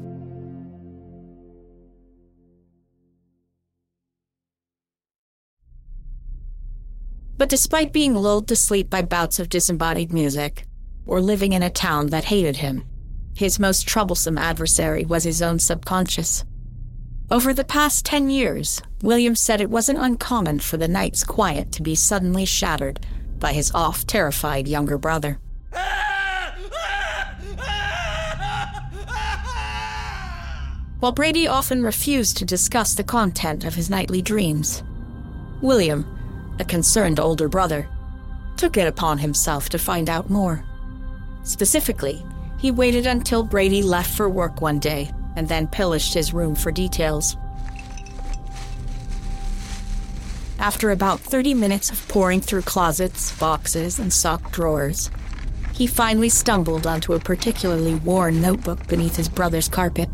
But 7.36 7.50
despite 7.50 7.92
being 7.92 8.14
lulled 8.14 8.48
to 8.50 8.56
sleep 8.56 8.92
by 8.92 9.02
bouts 9.02 9.40
of 9.40 9.50
disembodied 9.50 10.14
music, 10.14 10.68
or 11.08 11.20
living 11.20 11.54
in 11.54 11.64
a 11.64 11.72
town 11.72 12.12
that 12.12 12.26
hated 12.26 12.58
him, 12.58 12.84
his 13.38 13.60
most 13.60 13.88
troublesome 13.88 14.36
adversary 14.36 15.06
was 15.06 15.24
his 15.24 15.44
own 15.44 15.60
subconscious. 15.60 16.44
Over 17.30 17.54
the 17.54 17.64
past 17.64 18.04
10 18.04 18.32
years, 18.32 18.82
Williams 19.04 19.40
said 19.40 19.62
it 19.62 19.70
wasn't 19.70 20.00
uncommon 20.00 20.60
for 20.60 20.78
the 20.78 20.88
night's 20.88 21.24
quiet 21.24 21.72
to 21.74 21.84
be 21.84 21.94
suddenly 21.94 22.46
shattered 22.46 23.00
by 23.38 23.54
his 23.54 23.72
off 23.76 24.08
terrified 24.08 24.68
younger 24.68 24.98
brother. 24.98 25.40
While 31.00 31.12
Brady 31.12 31.48
often 31.48 31.84
refused 31.84 32.38
to 32.38 32.46
discuss 32.46 32.96
the 32.96 33.04
content 33.04 33.66
of 33.66 33.76
his 33.76 33.88
nightly 33.88 34.24
dreams, 34.24 34.82
William, 35.62 36.08
a 36.58 36.66
concerned 36.66 37.20
older 37.20 37.48
brother, 37.48 37.88
took 38.56 38.78
it 38.78 38.88
upon 38.88 39.20
himself 39.20 39.70
to 39.70 39.78
find 39.78 40.10
out 40.10 40.32
more. 40.32 40.66
Specifically, 41.44 42.26
he 42.58 42.72
waited 42.72 43.06
until 43.06 43.44
Brady 43.44 43.84
left 43.84 44.10
for 44.16 44.30
work 44.30 44.62
one 44.62 44.80
day 44.80 45.12
and 45.36 45.48
then 45.48 45.68
pillaged 45.68 46.14
his 46.14 46.34
room 46.34 46.56
for 46.56 46.72
details. 46.72 47.38
After 50.60 50.90
about 50.90 51.20
30 51.20 51.54
minutes 51.54 51.92
of 51.92 52.08
poring 52.08 52.42
through 52.42 52.64
closets, 52.64 53.38
boxes, 53.38 54.00
and 54.00 54.12
sock 54.12 54.52
drawers, 54.52 55.12
he 55.74 55.86
finally 55.86 56.30
stumbled 56.30 56.88
onto 56.88 57.14
a 57.14 57.20
particularly 57.20 57.96
worn 57.96 58.42
notebook 58.42 58.88
beneath 58.88 59.16
his 59.16 59.30
brother's 59.30 59.70
carpet. 59.70 60.10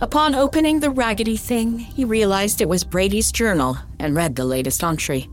Upon 0.00 0.34
opening 0.34 0.80
the 0.80 0.90
raggedy 0.90 1.36
thing, 1.36 1.78
he 1.78 2.04
realized 2.04 2.60
it 2.60 2.68
was 2.68 2.82
Brady's 2.82 3.30
journal 3.30 3.78
and 4.00 4.16
read 4.16 4.34
the 4.34 4.44
latest 4.44 4.82
entry. 4.82 5.28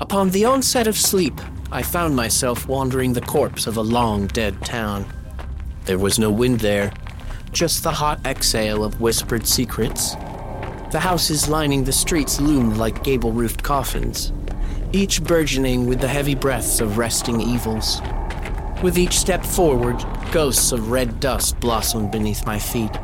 Upon 0.00 0.30
the 0.30 0.46
onset 0.46 0.86
of 0.86 0.96
sleep, 0.96 1.38
I 1.70 1.82
found 1.82 2.16
myself 2.16 2.66
wandering 2.66 3.12
the 3.12 3.20
corpse 3.20 3.66
of 3.66 3.76
a 3.76 3.82
long 3.82 4.28
dead 4.28 4.64
town. 4.64 5.04
There 5.84 5.98
was 5.98 6.18
no 6.18 6.30
wind 6.30 6.60
there, 6.60 6.92
just 7.52 7.82
the 7.82 7.92
hot 7.92 8.24
exhale 8.24 8.82
of 8.82 9.00
whispered 9.00 9.46
secrets. 9.46 10.14
The 10.90 11.00
houses 11.00 11.48
lining 11.48 11.84
the 11.84 11.92
streets 11.92 12.40
loomed 12.40 12.78
like 12.78 13.04
gable 13.04 13.32
roofed 13.32 13.62
coffins, 13.62 14.32
each 14.92 15.22
burgeoning 15.22 15.86
with 15.86 16.00
the 16.00 16.08
heavy 16.08 16.34
breaths 16.34 16.80
of 16.80 16.96
resting 16.96 17.40
evils. 17.40 18.00
With 18.82 18.98
each 18.98 19.18
step 19.18 19.44
forward, 19.44 20.02
ghosts 20.32 20.72
of 20.72 20.90
red 20.90 21.20
dust 21.20 21.60
blossomed 21.60 22.10
beneath 22.10 22.46
my 22.46 22.58
feet 22.58 22.96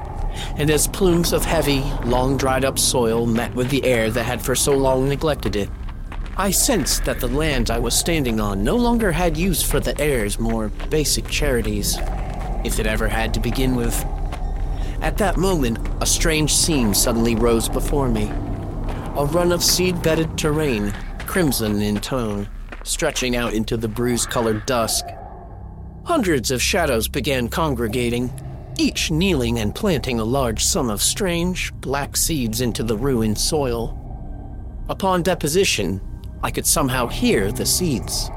and 0.56 0.70
as 0.70 0.87
plumes 0.87 1.32
of 1.32 1.44
heavy, 1.44 1.80
long 2.04 2.37
dried 2.37 2.64
up 2.64 2.78
soil 2.78 3.26
met 3.26 3.54
with 3.54 3.70
the 3.70 3.85
air 3.85 4.11
that 4.11 4.24
had 4.24 4.42
for 4.42 4.54
so 4.54 4.76
long 4.76 5.09
neglected 5.09 5.56
it, 5.56 5.70
I 6.38 6.51
sensed 6.51 7.07
that 7.07 7.18
the 7.18 7.29
land 7.29 7.70
I 7.70 7.79
was 7.79 7.99
standing 7.99 8.40
on 8.40 8.62
no 8.62 8.77
longer 8.77 9.11
had 9.11 9.38
use 9.38 9.62
for 9.62 9.81
the 9.81 9.99
air's 9.99 10.38
more 10.38 10.68
basic 10.90 11.27
charities, 11.29 11.96
if 12.62 12.79
it 12.79 12.87
ever 12.87 13.09
had 13.09 13.33
to 13.35 13.40
begin 13.40 13.75
with. 13.75 14.05
At 15.01 15.16
that 15.16 15.38
moment, 15.38 15.79
a 16.03 16.05
strange 16.05 16.53
scene 16.53 16.92
suddenly 16.92 17.35
rose 17.35 17.70
before 17.70 18.11
me. 18.11 18.25
A 19.16 19.25
run 19.25 19.51
of 19.51 19.64
seed 19.64 20.03
bedded 20.03 20.37
terrain, 20.37 20.92
crimson 21.20 21.81
in 21.81 22.01
tone, 22.01 22.51
stretching 22.85 23.35
out 23.35 23.55
into 23.55 23.79
the 23.79 23.88
bruise 23.88 24.27
colored 24.27 24.66
dusk. 24.66 25.07
Hundreds 26.05 26.51
of 26.51 26.61
shadows 26.61 27.09
began 27.09 27.49
congregating, 27.49 28.31
each 28.79 29.11
kneeling 29.11 29.59
and 29.59 29.75
planting 29.75 30.20
a 30.20 30.25
large 30.25 30.62
sum 30.62 30.90
of 30.90 31.01
strange, 31.01 31.72
black 31.77 32.14
seeds 32.14 32.61
into 32.61 32.83
the 32.83 32.96
ruined 32.96 33.38
soil. 33.38 34.03
Upon 34.90 35.22
deposition, 35.22 35.99
I 36.42 36.51
could 36.51 36.66
somehow 36.66 37.07
hear 37.07 37.51
the 37.51 37.66
seeds. 37.66 38.31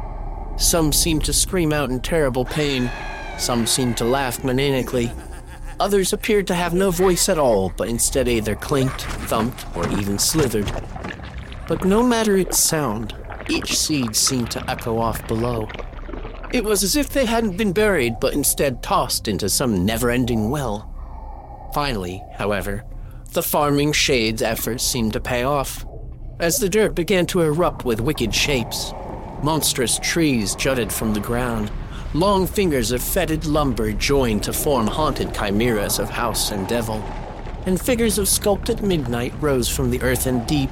Some 0.58 0.92
seemed 0.92 1.24
to 1.26 1.34
scream 1.34 1.72
out 1.74 1.90
in 1.90 2.00
terrible 2.00 2.46
pain, 2.46 2.92
some 3.38 3.66
seemed 3.66 3.98
to 3.98 4.06
laugh 4.06 4.44
maniacally. 4.44 5.12
Others 5.80 6.12
appeared 6.12 6.48
to 6.48 6.56
have 6.56 6.74
no 6.74 6.92
voice 6.92 7.30
at 7.30 7.40
all, 7.40 7.72
but 7.78 7.88
instead 7.88 8.28
either 8.28 8.56
clinked, 8.56 9.02
thumped, 9.02 9.66
or 9.76 9.88
even 9.98 10.20
slithered. 10.20 10.70
But 11.68 11.86
no 11.86 12.04
matter 12.04 12.36
its 12.36 12.60
sound, 12.60 13.16
each 13.50 13.78
seed 13.78 14.16
seemed 14.16 14.52
to 14.52 14.70
echo 14.70 14.98
off 14.98 15.26
below. 15.28 15.70
It 16.52 16.64
was 16.64 16.84
as 16.84 16.96
if 16.96 17.10
they 17.10 17.26
hadn't 17.26 17.58
been 17.58 17.74
buried, 17.74 18.20
but 18.20 18.34
instead 18.34 18.84
tossed 18.84 19.28
into 19.28 19.50
some 19.50 19.86
never 19.86 20.10
ending 20.10 20.50
well. 20.50 20.90
Finally, 21.74 22.24
however, 22.34 22.84
the 23.34 23.44
farming 23.44 23.94
shade's 23.94 24.42
efforts 24.42 24.84
seemed 24.84 25.14
to 25.14 25.20
pay 25.20 25.44
off. 25.44 25.86
As 26.39 26.58
the 26.58 26.69
dirt 26.69 26.95
began 26.95 27.25
to 27.28 27.41
erupt 27.41 27.84
with 27.84 27.99
wicked 27.99 28.34
shapes, 28.34 28.93
monstrous 29.43 29.99
trees 29.99 30.56
jutted 30.56 30.89
from 30.89 31.13
the 31.13 31.19
ground. 31.19 31.69
Long 32.13 32.47
fingers 32.47 32.93
of 32.93 33.04
fetid 33.04 33.45
lumber 33.45 33.91
joined 33.91 34.43
to 34.43 34.54
form 34.54 34.88
haunted 34.88 35.34
chimeras 35.34 35.99
of 35.99 36.10
house 36.10 36.52
and 36.52 36.65
devil. 36.65 37.04
And 37.65 37.80
figures 37.80 38.17
of 38.17 38.30
sculpted 38.30 38.82
midnight 38.82 39.34
rose 39.41 39.67
from 39.67 39.91
the 39.91 40.02
earth 40.02 40.28
and 40.28 40.47
deep. 40.47 40.69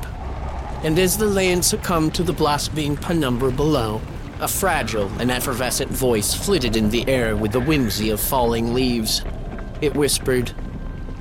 And 0.84 0.97
as 0.97 1.17
the 1.17 1.25
land 1.25 1.65
succumbed 1.65 2.15
to 2.15 2.23
the 2.23 2.32
blaspheming 2.32 2.95
penumbra 2.95 3.51
below, 3.51 3.99
a 4.39 4.47
fragile 4.47 5.12
and 5.19 5.30
effervescent 5.30 5.91
voice 5.91 6.34
flitted 6.34 6.77
in 6.77 6.91
the 6.91 7.06
air 7.10 7.36
with 7.36 7.51
the 7.51 7.60
whimsy 7.60 8.10
of 8.10 8.21
falling 8.21 8.73
leaves. 8.73 9.21
It 9.82 9.95
whispered, 9.95 10.53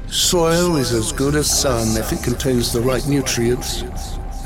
Soil 0.07 0.77
is 0.77 0.93
as 0.93 1.11
good 1.11 1.35
as 1.35 1.51
sun 1.51 1.97
if 1.97 2.13
it 2.13 2.23
contains 2.23 2.73
the 2.73 2.81
right 2.81 3.05
nutrients. 3.09 3.83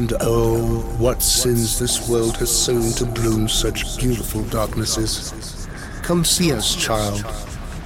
And 0.01 0.15
oh, 0.23 0.81
what 0.97 1.23
sins 1.23 1.79
this 1.79 2.09
world 2.09 2.39
has 2.39 2.51
sown 2.51 2.91
to 2.93 3.05
bloom 3.05 3.51
such 3.51 3.99
beautiful 3.99 4.43
darknesses. 4.45 5.69
Come 6.03 6.25
see 6.25 6.55
us, 6.55 6.75
child. 6.75 7.23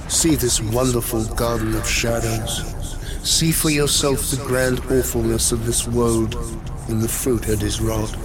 See 0.07 0.35
this 0.35 0.61
wonderful 0.61 1.25
garden 1.35 1.75
of 1.75 1.85
shadows. 1.85 2.61
See 3.21 3.51
for 3.51 3.69
yourself 3.69 4.31
the 4.31 4.41
grand 4.47 4.79
awfulness 4.89 5.51
of 5.51 5.65
this 5.65 5.89
world 5.89 6.35
and 6.87 7.01
the 7.01 7.09
fruit 7.09 7.49
it 7.49 7.61
is 7.61 7.81
wrought. 7.81 8.15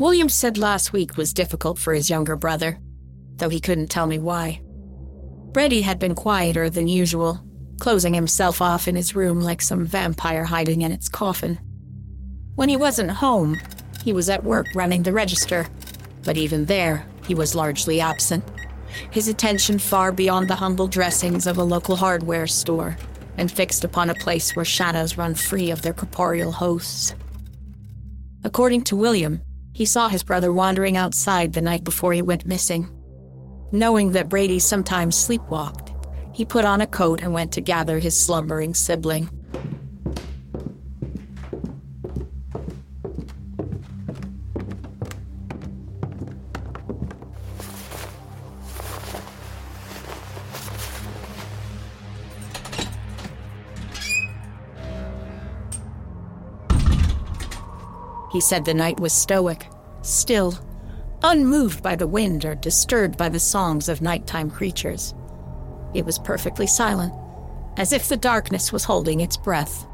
William 0.00 0.30
said 0.30 0.56
last 0.56 0.94
week 0.94 1.18
was 1.18 1.34
difficult 1.34 1.78
for 1.78 1.92
his 1.92 2.08
younger 2.08 2.34
brother, 2.34 2.78
though 3.36 3.50
he 3.50 3.60
couldn't 3.60 3.88
tell 3.88 4.06
me 4.06 4.18
why. 4.18 4.62
Brady 5.52 5.82
had 5.82 5.98
been 5.98 6.14
quieter 6.14 6.70
than 6.70 6.88
usual, 6.88 7.38
closing 7.80 8.14
himself 8.14 8.62
off 8.62 8.88
in 8.88 8.96
his 8.96 9.14
room 9.14 9.42
like 9.42 9.60
some 9.60 9.84
vampire 9.84 10.44
hiding 10.44 10.80
in 10.80 10.90
its 10.90 11.10
coffin. 11.10 11.60
When 12.54 12.70
he 12.70 12.78
wasn't 12.78 13.10
home, 13.10 13.60
he 14.02 14.14
was 14.14 14.30
at 14.30 14.42
work 14.42 14.68
running 14.74 15.02
the 15.02 15.12
register, 15.12 15.66
but 16.24 16.38
even 16.38 16.64
there, 16.64 17.04
he 17.26 17.34
was 17.34 17.54
largely 17.54 18.00
absent, 18.00 18.42
his 19.10 19.28
attention 19.28 19.78
far 19.78 20.12
beyond 20.12 20.48
the 20.48 20.54
humble 20.54 20.88
dressings 20.88 21.46
of 21.46 21.58
a 21.58 21.62
local 21.62 21.96
hardware 21.96 22.46
store 22.46 22.96
and 23.36 23.52
fixed 23.52 23.84
upon 23.84 24.08
a 24.08 24.14
place 24.14 24.56
where 24.56 24.64
shadows 24.64 25.18
run 25.18 25.34
free 25.34 25.70
of 25.70 25.82
their 25.82 25.92
corporeal 25.92 26.52
hosts. 26.52 27.14
According 28.42 28.84
to 28.84 28.96
William, 28.96 29.42
he 29.72 29.84
saw 29.84 30.08
his 30.08 30.22
brother 30.22 30.52
wandering 30.52 30.96
outside 30.96 31.52
the 31.52 31.60
night 31.60 31.84
before 31.84 32.12
he 32.12 32.22
went 32.22 32.46
missing. 32.46 32.88
Knowing 33.72 34.12
that 34.12 34.28
Brady 34.28 34.58
sometimes 34.58 35.16
sleepwalked, 35.16 35.94
he 36.34 36.44
put 36.44 36.64
on 36.64 36.80
a 36.80 36.86
coat 36.86 37.22
and 37.22 37.32
went 37.32 37.52
to 37.52 37.60
gather 37.60 37.98
his 37.98 38.18
slumbering 38.18 38.74
sibling. 38.74 39.28
He 58.40 58.42
said 58.42 58.64
the 58.64 58.72
night 58.72 58.98
was 58.98 59.12
stoic, 59.12 59.66
still, 60.00 60.58
unmoved 61.22 61.82
by 61.82 61.94
the 61.94 62.06
wind 62.06 62.46
or 62.46 62.54
disturbed 62.54 63.18
by 63.18 63.28
the 63.28 63.38
songs 63.38 63.86
of 63.86 64.00
nighttime 64.00 64.50
creatures. 64.50 65.12
It 65.92 66.06
was 66.06 66.18
perfectly 66.18 66.66
silent, 66.66 67.12
as 67.76 67.92
if 67.92 68.08
the 68.08 68.16
darkness 68.16 68.72
was 68.72 68.84
holding 68.84 69.20
its 69.20 69.36
breath. 69.36 69.86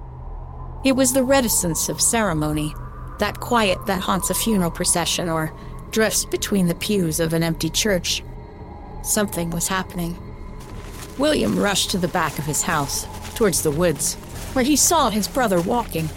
It 0.84 0.92
was 0.92 1.12
the 1.12 1.24
reticence 1.24 1.88
of 1.88 2.00
ceremony, 2.00 2.72
that 3.18 3.40
quiet 3.40 3.84
that 3.86 4.02
haunts 4.02 4.30
a 4.30 4.34
funeral 4.34 4.70
procession 4.70 5.28
or 5.28 5.52
drifts 5.90 6.24
between 6.24 6.68
the 6.68 6.76
pews 6.76 7.18
of 7.18 7.32
an 7.32 7.42
empty 7.42 7.68
church. 7.68 8.22
Something 9.02 9.50
was 9.50 9.66
happening. 9.66 10.16
William 11.18 11.58
rushed 11.58 11.90
to 11.90 11.98
the 11.98 12.06
back 12.06 12.38
of 12.38 12.44
his 12.44 12.62
house, 12.62 13.08
towards 13.34 13.62
the 13.62 13.72
woods, 13.72 14.14
where 14.52 14.64
he 14.64 14.76
saw 14.76 15.10
his 15.10 15.26
brother 15.26 15.60
walking. 15.60 16.08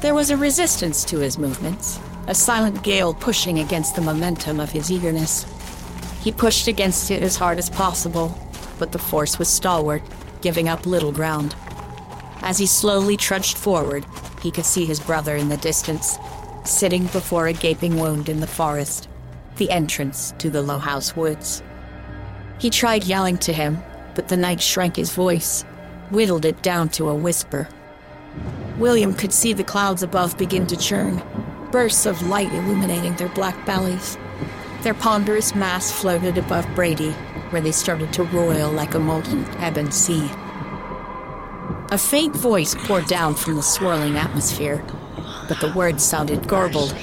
There 0.00 0.14
was 0.14 0.30
a 0.30 0.36
resistance 0.36 1.04
to 1.06 1.18
his 1.18 1.38
movements, 1.38 1.98
a 2.28 2.34
silent 2.34 2.84
gale 2.84 3.12
pushing 3.12 3.58
against 3.58 3.96
the 3.96 4.00
momentum 4.00 4.60
of 4.60 4.70
his 4.70 4.92
eagerness. 4.92 5.44
He 6.22 6.30
pushed 6.30 6.68
against 6.68 7.10
it 7.10 7.20
as 7.24 7.34
hard 7.34 7.58
as 7.58 7.68
possible, 7.68 8.38
but 8.78 8.92
the 8.92 9.00
force 9.00 9.40
was 9.40 9.48
stalwart, 9.48 10.02
giving 10.40 10.68
up 10.68 10.86
little 10.86 11.10
ground. 11.10 11.56
As 12.42 12.58
he 12.58 12.66
slowly 12.66 13.16
trudged 13.16 13.58
forward, 13.58 14.06
he 14.40 14.52
could 14.52 14.64
see 14.64 14.84
his 14.84 15.00
brother 15.00 15.34
in 15.34 15.48
the 15.48 15.56
distance, 15.56 16.16
sitting 16.64 17.06
before 17.06 17.48
a 17.48 17.52
gaping 17.52 17.96
wound 17.98 18.28
in 18.28 18.38
the 18.38 18.46
forest, 18.46 19.08
the 19.56 19.68
entrance 19.68 20.32
to 20.38 20.48
the 20.48 20.62
Low 20.62 20.78
House 20.78 21.16
Woods. 21.16 21.60
He 22.60 22.70
tried 22.70 23.02
yelling 23.02 23.38
to 23.38 23.52
him, 23.52 23.78
but 24.14 24.28
the 24.28 24.36
night 24.36 24.60
shrank 24.60 24.94
his 24.94 25.12
voice, 25.12 25.64
whittled 26.10 26.44
it 26.44 26.62
down 26.62 26.88
to 26.90 27.08
a 27.08 27.14
whisper. 27.14 27.68
William 28.78 29.12
could 29.12 29.32
see 29.32 29.52
the 29.52 29.64
clouds 29.64 30.02
above 30.02 30.38
begin 30.38 30.66
to 30.68 30.76
churn, 30.76 31.22
bursts 31.72 32.06
of 32.06 32.22
light 32.28 32.52
illuminating 32.52 33.14
their 33.16 33.28
black 33.28 33.66
bellies. 33.66 34.16
Their 34.82 34.94
ponderous 34.94 35.54
mass 35.54 35.90
floated 35.90 36.38
above 36.38 36.66
Brady, 36.74 37.10
where 37.50 37.60
they 37.60 37.72
started 37.72 38.12
to 38.12 38.22
roil 38.24 38.70
like 38.70 38.94
a 38.94 38.98
molten 39.00 39.44
ebon 39.62 39.90
sea. 39.90 40.30
A 41.90 41.98
faint 41.98 42.36
voice 42.36 42.74
poured 42.74 43.06
down 43.06 43.34
from 43.34 43.56
the 43.56 43.62
swirling 43.62 44.16
atmosphere, 44.16 44.84
but 45.48 45.58
the 45.60 45.72
words 45.72 46.04
sounded 46.04 46.46
garbled, 46.46 46.94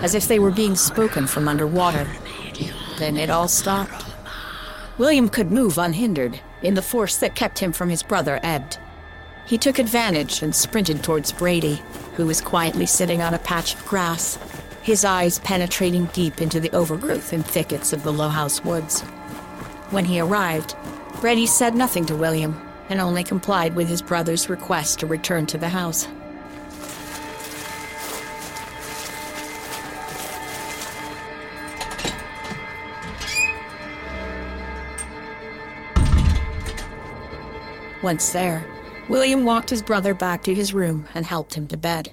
as 0.00 0.14
if 0.14 0.26
they 0.26 0.38
were 0.38 0.50
being 0.50 0.74
spoken 0.74 1.26
from 1.26 1.46
underwater. 1.46 2.08
Then 2.98 3.16
it 3.16 3.30
all 3.30 3.46
stopped. 3.46 4.04
William 4.98 5.28
could 5.28 5.52
move 5.52 5.78
unhindered, 5.78 6.40
in 6.62 6.74
the 6.74 6.82
force 6.82 7.16
that 7.18 7.34
kept 7.34 7.58
him 7.58 7.72
from 7.72 7.88
his 7.88 8.02
brother 8.02 8.40
ebbed. 8.42 8.78
He 9.44 9.58
took 9.58 9.78
advantage 9.78 10.42
and 10.42 10.54
sprinted 10.54 11.02
towards 11.02 11.32
Brady, 11.32 11.82
who 12.14 12.26
was 12.26 12.40
quietly 12.40 12.86
sitting 12.86 13.20
on 13.20 13.34
a 13.34 13.38
patch 13.38 13.74
of 13.74 13.84
grass, 13.84 14.38
his 14.82 15.04
eyes 15.04 15.38
penetrating 15.40 16.06
deep 16.06 16.40
into 16.40 16.58
the 16.58 16.70
overgrowth 16.74 17.32
and 17.32 17.44
thickets 17.44 17.92
of 17.92 18.02
the 18.02 18.12
Low 18.12 18.28
House 18.28 18.64
woods. 18.64 19.00
When 19.90 20.04
he 20.04 20.20
arrived, 20.20 20.74
Brady 21.20 21.46
said 21.46 21.74
nothing 21.74 22.06
to 22.06 22.16
William 22.16 22.60
and 22.88 23.00
only 23.00 23.24
complied 23.24 23.74
with 23.74 23.88
his 23.88 24.02
brother's 24.02 24.48
request 24.48 25.00
to 25.00 25.06
return 25.06 25.46
to 25.46 25.58
the 25.58 25.68
house. 25.68 26.08
Once 38.02 38.32
there, 38.32 38.64
William 39.08 39.44
walked 39.44 39.70
his 39.70 39.82
brother 39.82 40.14
back 40.14 40.42
to 40.44 40.54
his 40.54 40.72
room 40.72 41.06
and 41.14 41.26
helped 41.26 41.54
him 41.54 41.66
to 41.68 41.76
bed. 41.76 42.12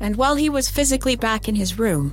And 0.00 0.16
while 0.16 0.34
he 0.34 0.48
was 0.48 0.68
physically 0.68 1.16
back 1.16 1.48
in 1.48 1.54
his 1.54 1.78
room, 1.78 2.12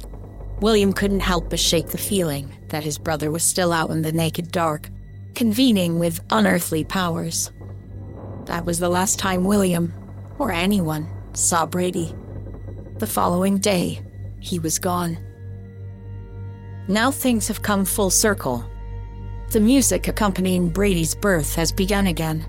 William 0.60 0.94
couldn't 0.94 1.22
help 1.22 1.50
but 1.50 1.60
shake 1.60 1.88
the 1.88 1.98
feeling 1.98 2.54
that 2.70 2.84
his 2.84 2.98
brother 2.98 3.32
was 3.32 3.44
still 3.44 3.74
out 3.74 3.90
in 3.90 4.04
the 4.04 4.12
naked 4.12 4.52
dark, 4.52 4.90
convening 5.34 5.98
with 5.98 6.20
unearthly 6.30 6.84
powers. 6.84 7.52
That 8.46 8.66
was 8.66 8.80
the 8.80 8.90
last 8.90 9.18
time 9.18 9.44
William, 9.44 9.94
or 10.38 10.52
anyone, 10.52 11.08
saw 11.34 11.66
Brady. 11.66 12.14
The 13.00 13.08
following 13.08 13.60
day, 13.60 14.02
he 14.42 14.60
was 14.60 14.78
gone. 14.78 15.18
Now 16.90 17.12
things 17.12 17.48
have 17.48 17.62
come 17.62 17.86
full 17.86 18.10
circle. 18.10 18.70
The 19.52 19.62
music 19.62 20.10
accompanying 20.10 20.68
Brady's 20.68 21.16
birth 21.16 21.56
has 21.56 21.72
begun 21.72 22.08
again. 22.08 22.46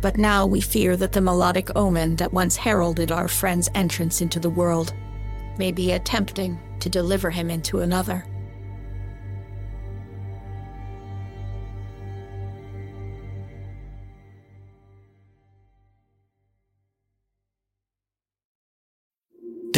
But 0.00 0.16
now 0.16 0.46
we 0.46 0.62
fear 0.62 0.96
that 0.96 1.12
the 1.12 1.20
melodic 1.20 1.68
omen 1.76 2.16
that 2.16 2.32
once 2.32 2.56
heralded 2.56 3.12
our 3.12 3.28
friend's 3.28 3.68
entrance 3.74 4.22
into 4.22 4.40
the 4.40 4.48
world 4.48 4.94
may 5.58 5.72
be 5.72 5.92
attempting 5.92 6.58
to 6.78 6.88
deliver 6.88 7.28
him 7.28 7.50
into 7.50 7.80
another. 7.80 8.24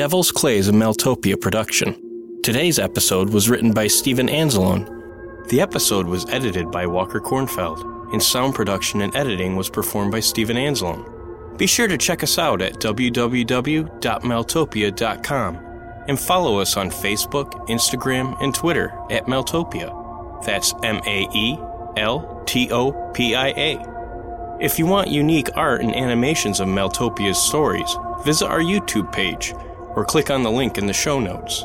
Devil's 0.03 0.33
Clay 0.33 0.57
is 0.57 0.69
a 0.69 0.73
Maeltopia 0.73 1.41
production. 1.41 1.95
Today's 2.43 2.81
episode 2.81 3.31
was 3.31 3.49
written 3.49 3.73
by 3.73 3.87
Steven 3.87 4.27
Anzalone. 4.27 5.49
The 5.49 5.61
episode 5.61 6.09
was 6.09 6.29
edited 6.29 6.73
by 6.73 6.89
Walker 6.89 7.21
Kornfeld, 7.21 8.13
and 8.13 8.21
sound 8.21 8.57
production 8.57 9.03
and 9.03 9.15
editing 9.15 9.55
was 9.55 9.71
performed 9.71 10.11
by 10.11 10.19
Steven 10.19 10.57
Anzalone. 10.57 11.57
Be 11.57 11.69
sure 11.69 11.87
to 11.87 11.97
check 11.97 12.25
us 12.25 12.37
out 12.37 12.61
at 12.61 12.81
www.maeltopia.com 12.81 15.57
and 16.09 16.19
follow 16.19 16.59
us 16.59 16.77
on 16.77 16.91
Facebook, 16.91 17.69
Instagram, 17.69 18.37
and 18.43 18.53
Twitter 18.53 18.93
at 19.09 19.27
Maeltopia. 19.27 20.45
That's 20.45 20.75
M 20.83 21.01
A 21.07 21.29
E 21.33 21.57
L 21.97 22.43
T 22.45 22.73
O 22.73 22.91
P 23.13 23.37
I 23.37 23.51
A. 23.51 23.79
If 24.61 24.81
you 24.81 24.87
want 24.87 25.11
unique 25.11 25.51
art 25.55 25.81
and 25.81 25.95
animations 25.95 26.59
of 26.59 26.67
Maeltopia's 26.67 27.41
stories, 27.41 27.97
visit 28.25 28.49
our 28.49 28.59
YouTube 28.59 29.13
page 29.13 29.55
or 29.95 30.05
click 30.05 30.31
on 30.31 30.43
the 30.43 30.51
link 30.51 30.79
in 30.79 30.87
the 30.87 30.93
show 30.93 31.21
notes. 31.21 31.65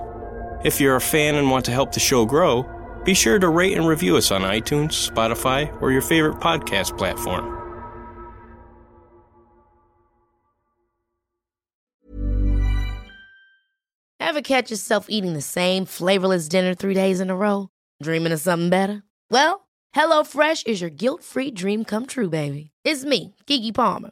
If 0.64 0.82
you're 0.82 0.96
a 0.96 1.02
fan 1.02 1.36
and 1.36 1.50
want 1.50 1.66
to 1.66 1.72
help 1.72 1.92
the 1.92 2.00
show 2.00 2.26
grow, 2.26 2.66
be 3.06 3.14
sure 3.14 3.40
to 3.40 3.50
rate 3.50 3.78
and 3.78 3.88
review 3.88 4.18
us 4.18 4.32
on 4.32 4.42
iTunes, 4.42 5.10
Spotify, 5.10 5.72
or 5.82 5.92
your 5.92 6.02
favorite 6.02 6.36
podcast 6.36 6.98
platform. 6.98 7.54
Ever 14.20 14.42
catch 14.42 14.72
yourself 14.72 15.06
eating 15.10 15.34
the 15.34 15.42
same 15.42 15.86
flavorless 15.86 16.50
dinner 16.50 16.74
three 16.74 16.94
days 16.94 17.22
in 17.22 17.30
a 17.30 17.36
row? 17.36 17.70
Dreaming 18.04 18.34
of 18.34 18.42
something 18.42 18.70
better? 18.70 19.04
Well, 19.32 19.68
HelloFresh 19.96 20.68
is 20.68 20.82
your 20.82 20.90
guilt 20.90 21.24
free 21.24 21.50
dream 21.50 21.86
come 21.86 22.06
true, 22.06 22.30
baby. 22.30 22.72
It's 22.84 23.06
me, 23.06 23.36
Keke 23.48 23.74
Palmer. 23.74 24.12